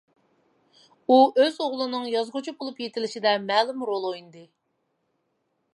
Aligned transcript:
ئۇ 1.09 1.17
ئۆز 1.41 1.59
ئوغلىنىڭ 1.65 2.07
يازغۇچى 2.13 2.55
بولۇپ 2.63 2.81
يېتىلىشىدە 2.85 3.35
مەلۇم 3.45 3.87
رول 3.91 4.09
ئوينىدى. 4.11 4.47